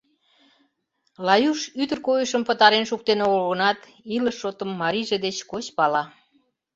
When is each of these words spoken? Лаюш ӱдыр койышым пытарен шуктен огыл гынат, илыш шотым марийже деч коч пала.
Лаюш 1.27 1.61
ӱдыр 1.81 1.99
койышым 2.07 2.41
пытарен 2.47 2.85
шуктен 2.89 3.19
огыл 3.25 3.43
гынат, 3.51 3.79
илыш 4.15 4.35
шотым 4.41 4.69
марийже 4.81 5.17
деч 5.25 5.37
коч 5.51 5.65
пала. 5.77 6.03